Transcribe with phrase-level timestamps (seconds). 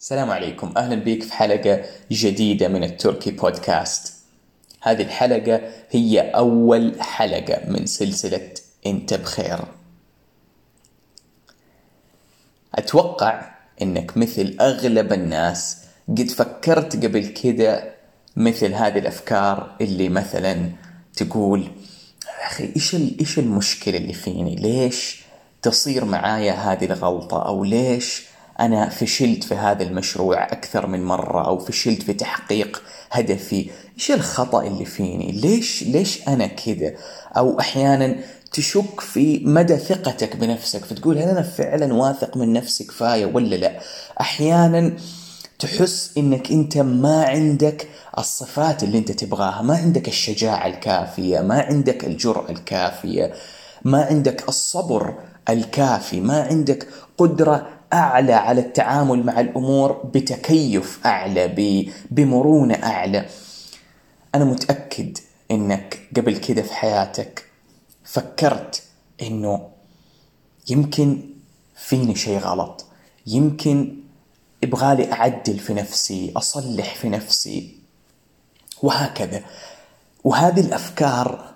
[0.00, 4.14] السلام عليكم أهلا بك في حلقة جديدة من التركي بودكاست.
[4.82, 8.50] هذه الحلقة هي أول حلقة من سلسلة
[8.86, 9.58] انت بخير.
[12.74, 13.50] أتوقع
[13.82, 17.94] إنك مثل أغلب الناس قد فكرت قبل كده
[18.36, 20.70] مثل هذه الأفكار اللي مثلا
[21.16, 25.22] تقول يا أخي إيش إيش المشكلة اللي فيني؟ ليش
[25.62, 28.29] تصير معايا هذه الغلطة أو ليش
[28.60, 33.70] أنا فشلت في هذا المشروع أكثر من مرة أو فشلت في تحقيق هدفي.
[33.96, 36.94] إيش الخطأ اللي فيني؟ ليش ليش أنا كذا؟
[37.36, 38.16] أو أحيانا
[38.52, 43.80] تشك في مدى ثقتك بنفسك فتقول هل أنا فعلا واثق من نفسي كفاية ولا لا؟
[44.20, 44.92] أحيانا
[45.58, 47.88] تحس إنك أنت ما عندك
[48.18, 53.32] الصفات اللي أنت تبغاها ما عندك الشجاعة الكافية ما عندك الجرأة الكافية
[53.84, 55.14] ما عندك الصبر
[55.48, 56.86] الكافي ما عندك
[57.18, 61.48] قدرة أعلى على التعامل مع الأمور بتكيف أعلى
[62.10, 63.26] بمرونة أعلى.
[64.34, 65.18] أنا متأكد
[65.50, 67.44] إنك قبل كده في حياتك
[68.04, 68.82] فكرت
[69.22, 69.68] إنه
[70.70, 71.22] يمكن
[71.76, 72.86] فيني شيء غلط.
[73.26, 73.96] يمكن
[74.64, 77.76] إبغالي أعدل في نفسي أصلح في نفسي
[78.82, 79.42] وهكذا.
[80.24, 81.54] وهذه الأفكار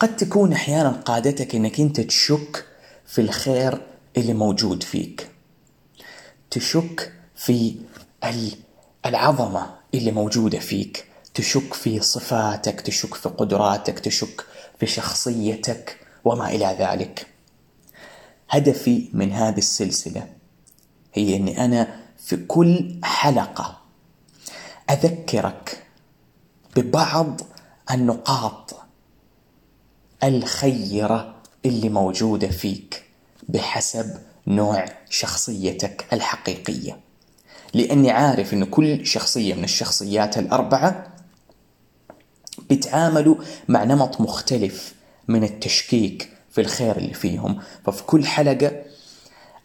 [0.00, 2.64] قد تكون أحيانا قادتك إنك أنت تشك
[3.06, 3.80] في الخير
[4.16, 5.33] اللي موجود فيك.
[6.54, 7.76] تشك في
[9.06, 11.06] العظمة اللي موجودة فيك.
[11.34, 14.46] تشك في صفاتك تشك في قدراتك تشك
[14.80, 17.26] في شخصيتك وما إلى ذلك.
[18.50, 20.28] هدفي من هذه السلسلة
[21.14, 23.80] هي أني أنا في كل حلقة
[24.90, 25.86] أذكرك
[26.76, 27.40] ببعض
[27.90, 28.74] النقاط
[30.24, 33.04] الخيرة اللي موجودة فيك
[33.48, 37.00] بحسب نوع شخصيتك الحقيقية.
[37.74, 41.14] لأني عارف أن كل شخصية من الشخصيات الأربعة
[42.68, 43.36] بيتعاملوا
[43.68, 44.94] مع نمط مختلف
[45.28, 47.60] من التشكيك في الخير اللي فيهم.
[47.86, 48.82] ففي كل حلقة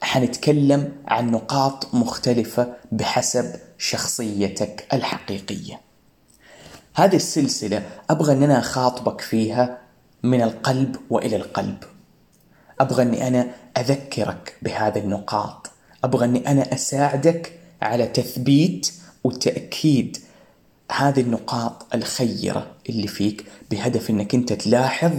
[0.00, 5.80] حنتكلم عن نقاط مختلفة بحسب شخصيتك الحقيقية.
[6.94, 9.78] هذه السلسلة أبغى أن أنا أخاطبك فيها
[10.22, 11.78] من القلب وإلى القلب.
[12.80, 13.46] أبغى أني أنا
[13.78, 15.70] أذكرك بهذه النقاط.
[16.04, 18.92] أبغى أني أنا أساعدك على تثبيت
[19.24, 20.18] وتأكيد
[20.92, 25.12] هذه النقاط الخيرة اللي فيك بهدف أنك أنت تلاحظ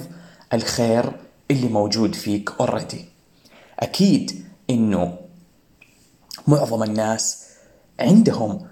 [0.53, 1.12] الخير
[1.51, 3.06] اللي موجود فيك اوريدي
[3.79, 5.17] أكيد إنه
[6.47, 7.44] معظم الناس
[8.00, 8.67] عندهم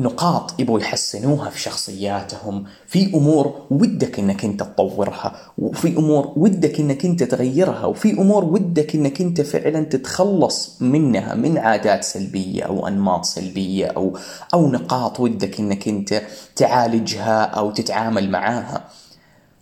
[0.00, 2.64] نقاط يبغوا يحسنوها في شخصياتهم.
[2.86, 8.94] في أمور ودك إنك أنت تطورها وفي أمور ودك إنك أنت تغيرها وفي أمور ودك
[8.94, 14.18] إنك أنت فعلا تتخلص منها من عادات سلبية أو أنماط سلبية أو
[14.54, 16.22] أو نقاط ودك إنك أنت
[16.56, 18.84] تعالجها أو تتعامل معاها.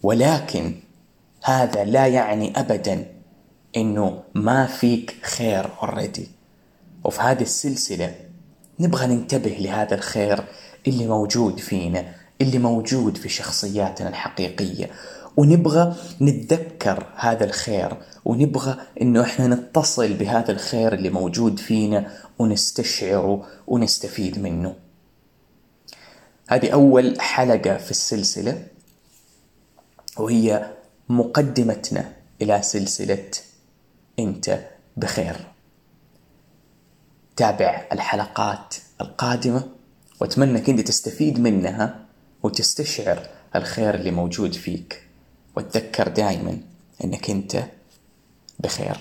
[0.03, 0.75] ولكن
[1.43, 3.07] هذا لا يعني ابدا
[3.77, 6.29] إنه ما فيك خير اوريدي
[7.05, 8.28] وفي هذه السلسلة
[8.81, 10.45] نبغى ننتبه لهذا الخير
[10.87, 14.91] اللي موجود فينا اللي موجود في شخصياتنا الحقيقية.
[15.37, 24.39] ونبغى نتذكر هذا الخير ونبغى إنه إحنا نتصل بهذا الخير اللي موجود فينا ونستشعره ونستفيد
[24.39, 24.75] منه.
[26.49, 28.67] هذه أول حلقة في السلسلة
[30.17, 30.71] وهي
[31.09, 32.13] مقدمتنا
[32.43, 33.31] إلى سلسلة
[34.19, 34.61] أنت
[34.97, 35.37] بخير.
[37.39, 39.63] تابع الحلقات القادمة
[40.21, 42.05] وأتمنى أنك أنت تستفيد منها
[42.43, 43.27] وتستشعر
[43.57, 45.03] الخير اللي موجود فيك.
[45.57, 46.59] وتذكر دائما
[47.05, 47.65] أنك أنت
[48.59, 48.97] بخير.